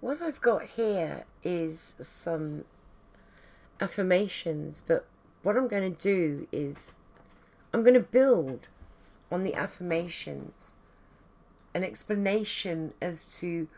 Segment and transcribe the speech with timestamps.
[0.00, 2.64] What I've got here is some
[3.80, 5.06] affirmations, but
[5.42, 6.92] what I'm going to do is
[7.74, 8.68] I'm going to build
[9.30, 10.76] on the affirmations
[11.74, 13.68] an explanation as to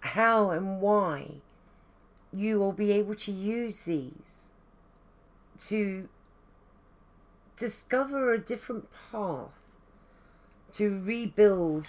[0.00, 1.40] how and why
[2.32, 4.52] you will be able to use these
[5.58, 6.08] to
[7.56, 9.78] discover a different path
[10.72, 11.88] to rebuild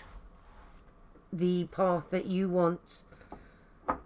[1.31, 3.03] the path that you want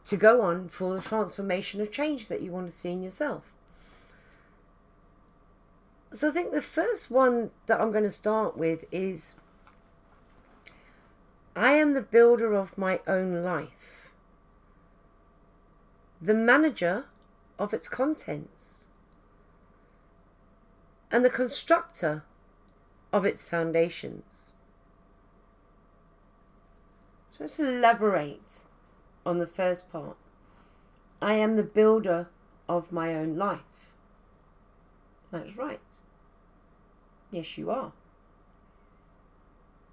[0.06, 3.54] to go on for the transformation of change that you want to see in yourself.
[6.14, 9.36] So I think the first one that I'm going to start with is
[11.56, 14.14] I am the builder of my own life,
[16.22, 17.06] the manager
[17.60, 18.88] of its contents,
[21.12, 22.24] and the constructor
[23.12, 24.54] of its foundations.
[27.32, 28.62] So let's elaborate
[29.28, 30.16] on the first part.
[31.22, 32.30] I am the builder
[32.70, 33.92] of my own life.
[35.32, 36.00] That's right.
[37.30, 37.92] Yes, you are.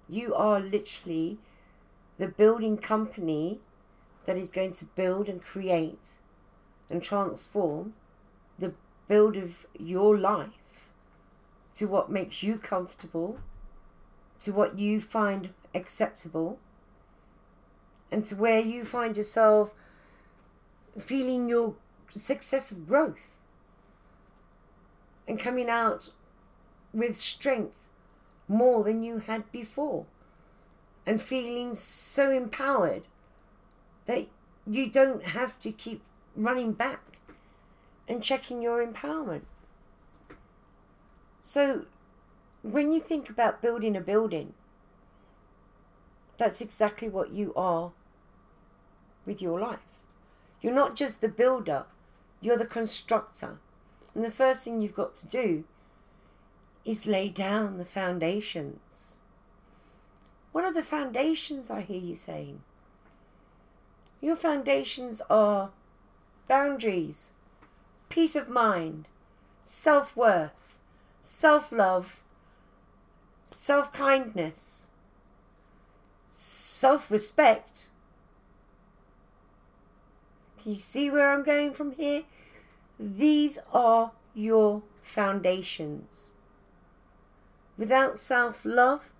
[0.07, 1.37] You are literally
[2.17, 3.59] the building company
[4.25, 6.13] that is going to build and create
[6.89, 7.93] and transform
[8.57, 8.73] the
[9.09, 10.91] build of your life
[11.73, 13.39] to what makes you comfortable,
[14.39, 16.57] to what you find acceptable,
[18.15, 19.73] and to where you find yourself
[20.97, 21.75] feeling your
[22.07, 23.41] success of growth
[25.27, 26.11] and coming out
[26.93, 27.89] with strength
[28.47, 30.05] more than you had before
[31.05, 33.03] and feeling so empowered
[34.05, 34.27] that
[34.65, 36.01] you don't have to keep
[36.37, 37.19] running back
[38.07, 39.43] and checking your empowerment.
[41.41, 41.83] So,
[42.61, 44.53] when you think about building a building,
[46.37, 47.91] that's exactly what you are
[49.25, 49.79] with your life.
[50.61, 51.85] You're not just the builder,
[52.41, 53.59] you're the constructor.
[54.13, 55.65] And the first thing you've got to do
[56.85, 59.19] is lay down the foundations.
[60.51, 62.61] What are the foundations I hear you saying?
[64.21, 65.71] Your foundations are
[66.47, 67.31] boundaries,
[68.09, 69.07] peace of mind,
[69.63, 70.79] self worth,
[71.21, 72.23] self love,
[73.43, 74.89] self kindness,
[76.27, 77.89] self respect.
[80.65, 82.23] You see where I'm going from here?
[82.99, 86.33] These are your foundations.
[87.77, 89.11] Without self love,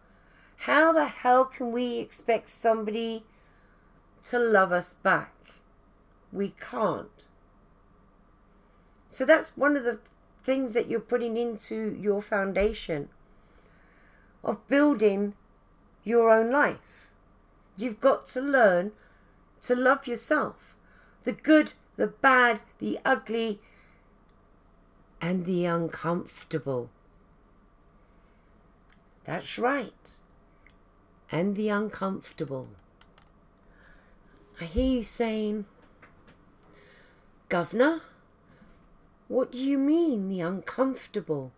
[0.59, 3.25] how the hell can we expect somebody
[4.23, 5.33] to love us back?
[6.31, 7.25] We can't.
[9.07, 9.99] So that's one of the
[10.43, 13.09] things that you're putting into your foundation
[14.43, 15.35] of building
[16.03, 17.07] your own life.
[17.77, 18.93] You've got to learn
[19.61, 20.74] to love yourself.
[21.25, 23.59] The good, the bad, the ugly,
[25.19, 26.91] and the uncomfortable.
[29.25, 30.11] That's right.
[31.31, 32.69] And the uncomfortable.
[34.61, 35.65] I hear you saying,
[37.49, 38.01] Governor,
[39.27, 41.51] what do you mean, the uncomfortable?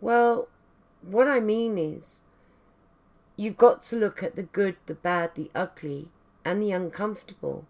[0.00, 0.48] Well,
[1.02, 2.22] what I mean is,
[3.36, 6.08] you've got to look at the good, the bad, the ugly,
[6.44, 7.66] and the uncomfortable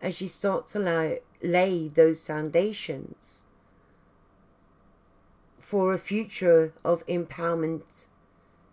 [0.00, 3.44] as you start to lay, lay those foundations
[5.58, 8.06] for a future of empowerment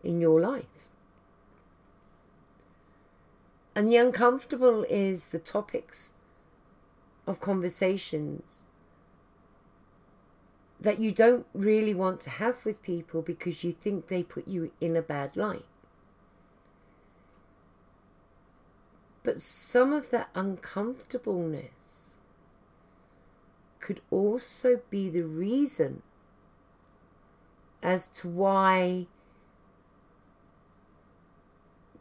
[0.03, 0.89] in your life.
[3.75, 6.13] And the uncomfortable is the topics
[7.25, 8.67] of conversations
[10.79, 14.71] that you don't really want to have with people because you think they put you
[14.79, 15.65] in a bad light.
[19.23, 22.17] But some of that uncomfortableness
[23.79, 26.01] could also be the reason
[27.81, 29.07] as to why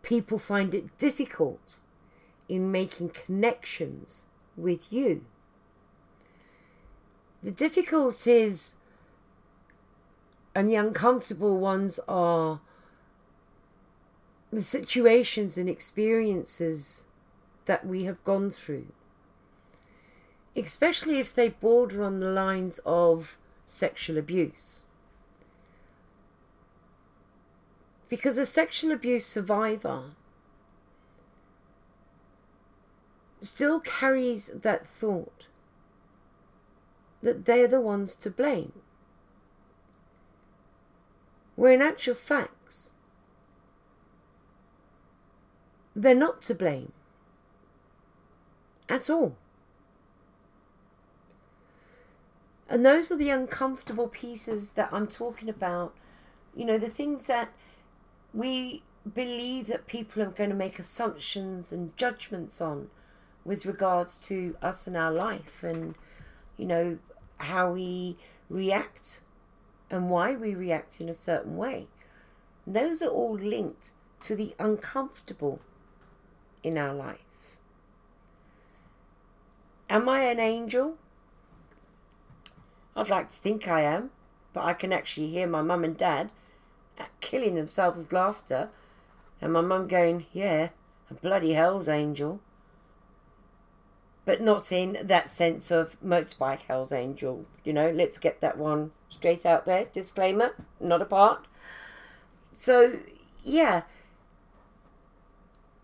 [0.02, 1.78] people find it difficult
[2.48, 4.26] in making connections
[4.56, 5.24] with you.
[7.42, 8.76] The difficulties
[10.54, 12.60] and the uncomfortable ones are
[14.52, 17.06] the situations and experiences
[17.66, 18.86] that we have gone through,
[20.56, 24.84] especially if they border on the lines of sexual abuse.
[28.08, 30.10] Because a sexual abuse survivor
[33.40, 35.46] still carries that thought
[37.22, 38.72] that they're the ones to blame.
[41.56, 42.94] Where in actual facts,
[45.94, 46.92] they're not to blame.
[48.88, 49.36] At all.
[52.68, 55.94] And those are the uncomfortable pieces that I'm talking about.
[56.56, 57.50] You know, the things that
[58.32, 58.82] we
[59.14, 62.88] believe that people are going to make assumptions and judgments on
[63.44, 65.94] with regards to us and our life and,
[66.56, 66.98] you know,
[67.38, 68.16] how we
[68.48, 69.20] react
[69.90, 71.88] and why we react in a certain way.
[72.66, 75.60] Those are all linked to the uncomfortable
[76.62, 77.18] in our life.
[79.92, 80.96] Am I an angel?
[82.96, 84.08] I'd like to think I am,
[84.54, 86.30] but I can actually hear my mum and dad
[86.98, 88.70] uh, killing themselves with laughter,
[89.38, 90.70] and my mum going, Yeah,
[91.10, 92.40] a bloody hell's angel.
[94.24, 97.44] But not in that sense of motorbike hell's angel.
[97.62, 99.88] You know, let's get that one straight out there.
[99.92, 101.46] Disclaimer, not a part.
[102.54, 103.00] So,
[103.44, 103.82] yeah,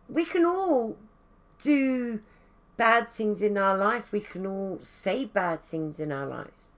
[0.09, 0.97] we can all
[1.61, 2.21] do
[2.79, 4.11] bad things in our life.
[4.11, 6.77] We can all say bad things in our lives.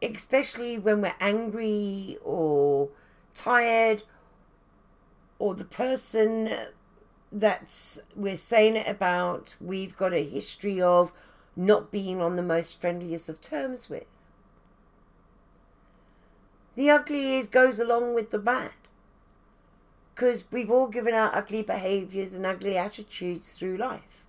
[0.00, 2.90] Especially when we're angry or
[3.34, 4.04] tired
[5.40, 6.50] or the person
[7.32, 11.12] that we're saying it about, we've got a history of
[11.56, 14.04] not being on the most friendliest of terms with.
[16.76, 18.72] The ugly is goes along with the bad
[20.14, 24.25] because we've all given out ugly behaviors and ugly attitudes through life.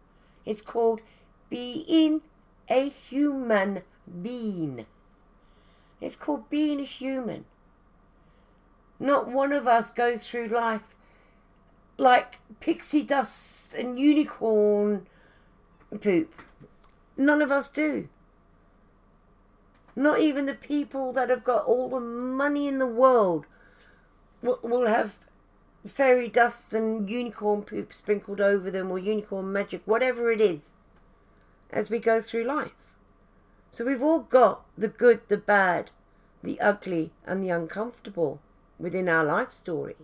[0.48, 1.02] It's called
[1.50, 2.22] being
[2.70, 3.82] a human
[4.22, 4.86] being.
[6.00, 7.44] It's called being a human.
[8.98, 10.96] Not one of us goes through life
[11.98, 15.08] like pixie dust and unicorn
[16.00, 16.34] poop.
[17.18, 18.08] None of us do.
[19.98, 23.46] Not even the people that have got all the money in the world
[24.42, 25.18] will, will have
[25.88, 30.74] fairy dust and unicorn poop sprinkled over them or unicorn magic, whatever it is,
[31.72, 32.72] as we go through life.
[33.70, 35.92] So we've all got the good, the bad,
[36.42, 38.40] the ugly, and the uncomfortable
[38.80, 39.96] within our life story.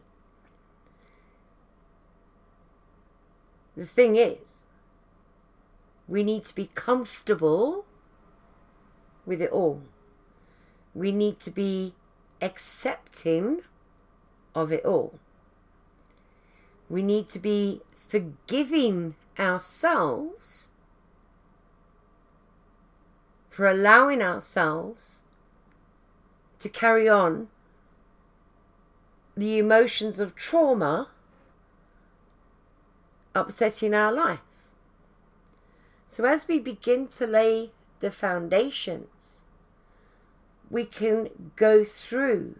[3.76, 4.66] The thing is,
[6.08, 7.86] we need to be comfortable
[9.26, 9.82] with it all.
[10.94, 11.96] We need to be
[12.42, 13.62] accepting
[14.54, 15.18] of it all.
[16.90, 20.72] We need to be forgiving ourselves
[23.50, 25.24] for allowing ourselves
[26.60, 27.48] to carry on
[29.36, 31.10] the emotions of trauma
[33.36, 34.40] upsetting our life.
[36.08, 39.46] So, as we begin to lay the foundations,
[40.70, 42.60] we can go through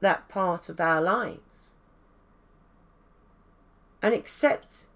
[0.00, 1.76] that part of our lives.
[4.02, 4.86] And accept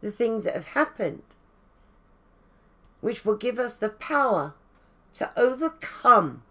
[0.00, 1.22] the things that have happened,
[3.00, 4.54] which will give us the power
[5.14, 6.42] to overcome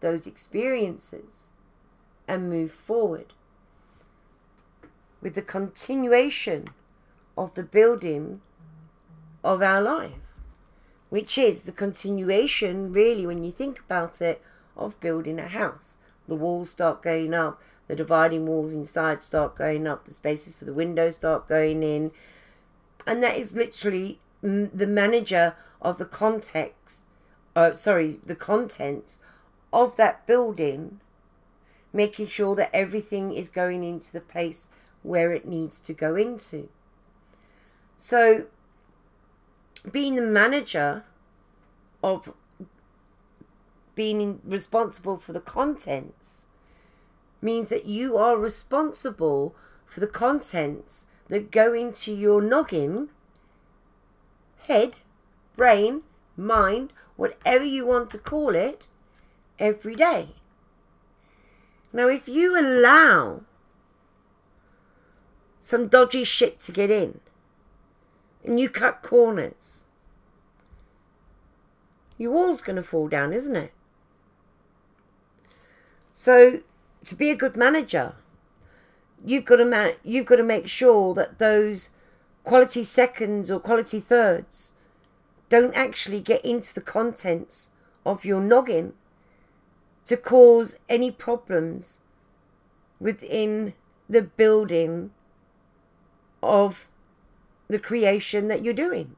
[0.00, 1.48] those experiences
[2.28, 3.32] and move forward
[5.20, 6.68] with the continuation
[7.36, 8.40] of the building
[9.44, 10.12] of our life,
[11.08, 14.42] which is the continuation, really, when you think about it,
[14.76, 15.98] of building a house
[16.30, 20.64] the walls start going up, the dividing walls inside start going up, the spaces for
[20.64, 22.12] the windows start going in.
[23.04, 27.04] And that is literally the manager of the context,
[27.56, 29.18] uh, sorry, the contents
[29.72, 31.00] of that building,
[31.92, 34.70] making sure that everything is going into the place
[35.02, 36.68] where it needs to go into.
[37.96, 38.44] So,
[39.90, 41.04] being the manager
[42.04, 42.32] of
[43.94, 46.46] being responsible for the contents
[47.42, 49.54] means that you are responsible
[49.86, 53.08] for the contents that go into your noggin,
[54.64, 54.98] head,
[55.56, 56.02] brain,
[56.36, 58.86] mind, whatever you want to call it,
[59.58, 60.28] every day.
[61.92, 63.42] Now, if you allow
[65.60, 67.20] some dodgy shit to get in
[68.44, 69.86] and you cut corners,
[72.16, 73.72] your wall's going to fall down, isn't it?
[76.20, 76.60] So
[77.06, 78.12] to be a good manager,
[79.24, 81.92] you've got to you've got to make sure that those
[82.44, 84.74] quality seconds or quality thirds
[85.48, 87.70] don't actually get into the contents
[88.04, 88.92] of your noggin
[90.04, 92.00] to cause any problems
[93.00, 93.72] within
[94.06, 95.12] the building
[96.42, 96.86] of
[97.66, 99.16] the creation that you're doing.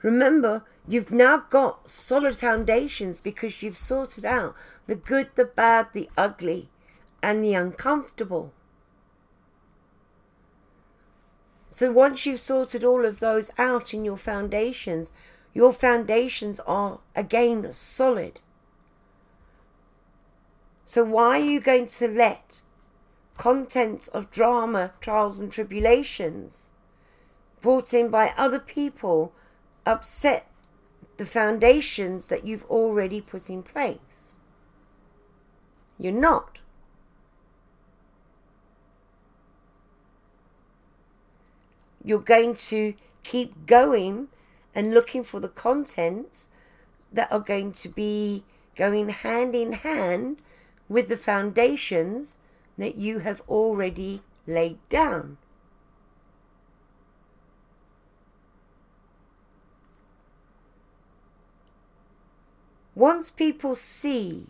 [0.00, 4.54] Remember, You've now got solid foundations because you've sorted out
[4.86, 6.70] the good, the bad, the ugly,
[7.22, 8.54] and the uncomfortable.
[11.68, 15.12] So once you've sorted all of those out in your foundations,
[15.52, 18.40] your foundations are again solid.
[20.86, 22.62] So why are you going to let
[23.36, 26.70] contents of drama, trials, and tribulations
[27.60, 29.34] brought in by other people
[29.84, 30.47] upset
[31.18, 34.36] the foundations that you've already put in place?
[35.98, 36.60] You're not.
[42.02, 42.94] You're going to
[43.24, 44.28] keep going
[44.74, 46.50] and looking for the contents
[47.12, 48.44] that are going to be
[48.76, 50.38] going hand in hand
[50.88, 52.38] with the foundations
[52.78, 55.36] that you have already laid down.
[62.98, 64.48] Once people see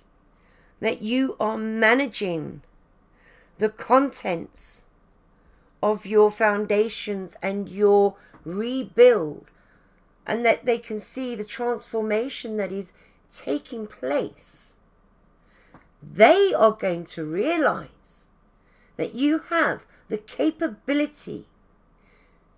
[0.81, 2.63] that you are managing
[3.59, 4.87] the contents
[5.83, 8.15] of your foundations and your
[8.47, 9.45] rebuild,
[10.27, 12.95] and that they can see the transformation that is
[13.31, 14.77] taking place,
[16.03, 18.31] they are going to realize
[18.97, 21.45] that you have the capability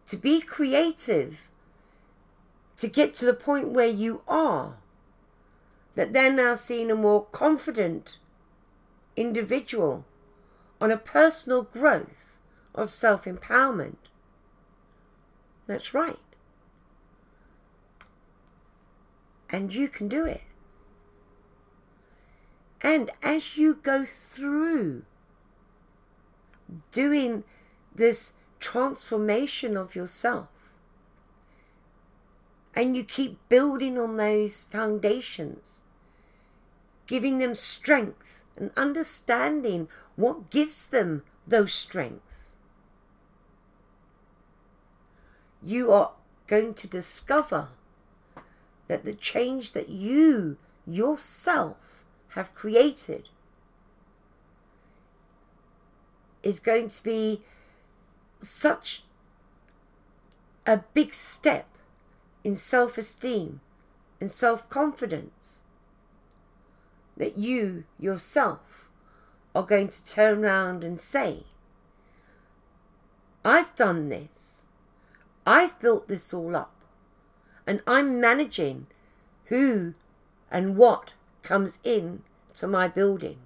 [0.07, 1.51] to be creative,
[2.77, 4.77] to get to the point where you are,
[5.95, 8.19] that they're now seeing a more confident
[9.17, 10.05] individual
[10.81, 12.39] on a personal growth
[12.75, 13.97] of self empowerment.
[15.67, 16.19] That's right.
[19.51, 20.43] And you can do it.
[22.83, 25.03] And as you go through
[26.91, 27.45] doing
[27.95, 30.49] this transformation of yourself,
[32.75, 35.83] and you keep building on those foundations,
[37.07, 42.59] giving them strength and understanding what gives them those strengths,
[45.63, 46.13] you are
[46.47, 47.69] going to discover
[48.89, 53.29] that the change that you yourself have created
[56.43, 57.43] is going to be
[58.41, 59.05] such
[60.67, 61.67] a big step
[62.45, 63.61] in self esteem
[64.21, 65.63] and self confidence
[67.17, 68.89] that you yourself
[69.55, 71.45] are going to turn around and say,
[73.45, 74.67] I've done this.
[75.47, 76.75] I've built this all up.
[77.67, 78.87] And I'm managing
[79.47, 79.95] who
[80.51, 82.23] and what comes in
[82.55, 83.39] to my building.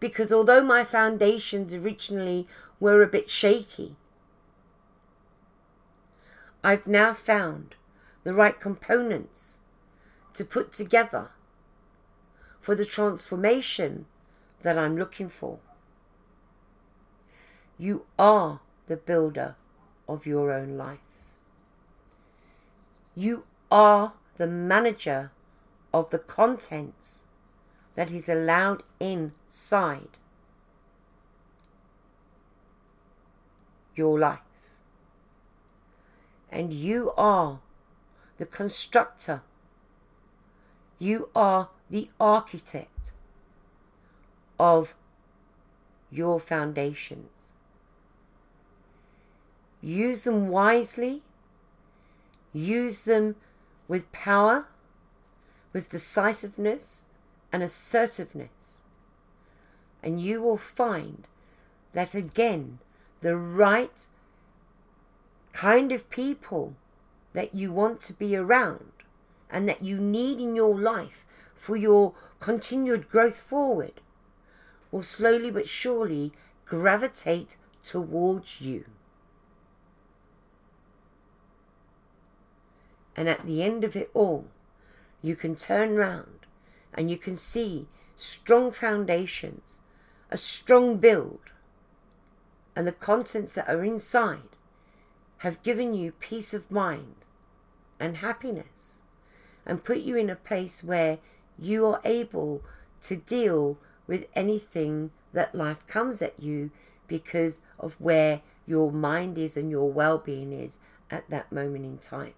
[0.00, 2.46] Because although my foundations originally
[2.78, 3.96] were a bit shaky,
[6.62, 7.76] I've now found
[8.24, 9.60] the right components
[10.34, 11.30] to put together
[12.60, 14.06] for the transformation
[14.62, 15.58] that I'm looking for.
[17.78, 19.54] You are the builder
[20.08, 20.98] of your own life.
[23.14, 25.30] You are the manager
[25.92, 27.26] of the contents
[27.94, 30.18] that is allowed inside
[33.94, 34.47] your life.
[36.50, 37.60] And you are
[38.38, 39.42] the constructor.
[40.98, 43.12] You are the architect
[44.58, 44.94] of
[46.10, 47.54] your foundations.
[49.80, 51.22] Use them wisely,
[52.52, 53.36] use them
[53.86, 54.66] with power,
[55.72, 57.06] with decisiveness
[57.52, 58.84] and assertiveness,
[60.02, 61.28] and you will find
[61.92, 62.78] that again
[63.20, 64.06] the right
[65.58, 66.76] kind of people
[67.32, 68.92] that you want to be around
[69.50, 74.00] and that you need in your life for your continued growth forward
[74.92, 76.32] will slowly but surely
[76.64, 78.84] gravitate towards you.
[83.16, 84.44] And at the end of it all,
[85.22, 86.46] you can turn round
[86.94, 89.80] and you can see strong foundations,
[90.30, 91.50] a strong build,
[92.76, 94.54] and the contents that are inside
[95.38, 97.14] have given you peace of mind
[98.00, 99.02] and happiness
[99.66, 101.18] and put you in a place where
[101.58, 102.62] you are able
[103.00, 106.70] to deal with anything that life comes at you
[107.06, 110.78] because of where your mind is and your well being is
[111.10, 112.34] at that moment in time.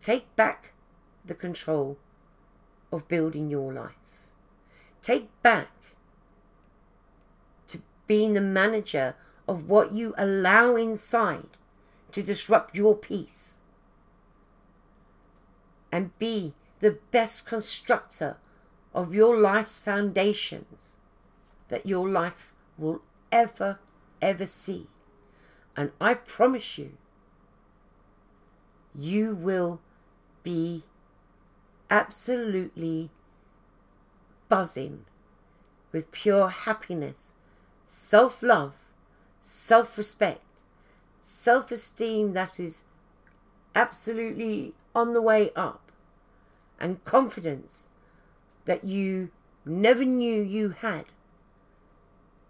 [0.00, 0.72] Take back
[1.24, 1.96] the control
[2.92, 3.92] of building your life.
[5.00, 5.70] Take back
[7.66, 9.14] to being the manager
[9.46, 11.56] of what you allow inside
[12.12, 13.58] to disrupt your peace.
[15.92, 18.36] And be the best constructor
[18.94, 20.98] of your life's foundations
[21.68, 23.78] that your life will ever,
[24.20, 24.86] ever see.
[25.76, 26.92] And I promise you,
[28.96, 29.80] you will
[30.42, 30.84] be
[31.90, 33.10] absolutely
[34.48, 35.04] buzzing
[35.90, 37.34] with pure happiness,
[37.84, 38.83] self love,
[39.46, 40.62] self respect,
[41.20, 42.84] self esteem that is
[43.74, 45.92] absolutely on the way up,
[46.80, 47.90] and confidence
[48.64, 49.30] that you
[49.66, 51.04] never knew you had.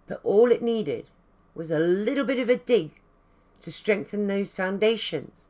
[0.07, 1.07] But all it needed
[1.53, 3.01] was a little bit of a dig
[3.61, 5.49] to strengthen those foundations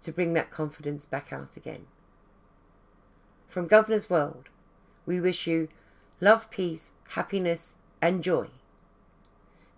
[0.00, 1.86] to bring that confidence back out again.
[3.48, 4.48] From Governor's World,
[5.06, 5.68] we wish you
[6.20, 8.48] love, peace, happiness, and joy.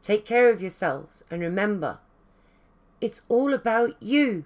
[0.05, 1.97] Take care of yourselves and remember,
[3.01, 4.45] it's all about you.